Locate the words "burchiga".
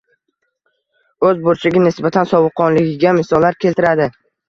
1.45-1.85